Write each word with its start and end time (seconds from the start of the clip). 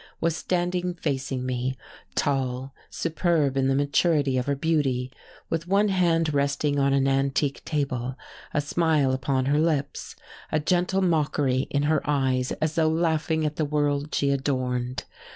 was 0.19 0.35
standing 0.35 0.95
facing 0.95 1.45
me, 1.45 1.77
tall, 2.15 2.73
superb 2.89 3.55
in 3.55 3.67
the 3.67 3.75
maturity 3.75 4.35
of 4.35 4.47
her 4.47 4.55
beauty, 4.55 5.11
with 5.47 5.67
one 5.67 5.89
hand 5.89 6.33
resting 6.33 6.79
on 6.79 6.91
an 6.91 7.07
antique 7.07 7.63
table, 7.65 8.15
a 8.51 8.61
smile 8.61 9.11
upon 9.11 9.45
her 9.45 9.59
lips, 9.59 10.15
a 10.51 10.59
gentle 10.59 11.03
mockery 11.03 11.67
in 11.69 11.83
her 11.83 12.01
eyes 12.09 12.51
as 12.53 12.73
though 12.73 12.89
laughing 12.89 13.45
at 13.45 13.57
the 13.57 13.63
world 13.63 14.15
she 14.15 14.31
adorned. 14.31 15.03